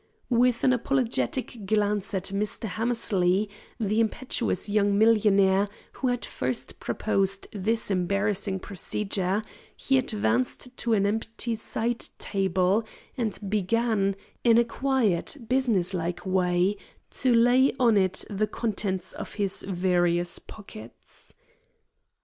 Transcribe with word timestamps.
With 0.31 0.63
an 0.63 0.73
apologetic 0.73 1.67
glance 1.67 2.15
at 2.15 2.23
Mr. 2.33 2.63
Hammersley, 2.63 3.47
the 3.79 3.99
impetuous 3.99 4.67
young 4.67 4.97
millionaire 4.97 5.69
who 5.91 6.07
had 6.07 6.25
first 6.25 6.79
proposed 6.79 7.47
this 7.53 7.91
embarrassing 7.91 8.61
procedure, 8.61 9.43
he 9.75 9.99
advanced 9.99 10.75
to 10.77 10.93
an 10.93 11.05
empty 11.05 11.53
side 11.53 12.03
table 12.17 12.83
and 13.15 13.37
began, 13.47 14.15
in 14.43 14.57
a 14.57 14.65
quiet, 14.65 15.37
business 15.47 15.93
like 15.93 16.25
way, 16.25 16.77
to 17.11 17.31
lay 17.35 17.71
on 17.79 17.95
it 17.95 18.25
the 18.27 18.47
contents 18.47 19.13
of 19.13 19.35
his 19.35 19.61
various 19.61 20.39
pockets. 20.39 21.35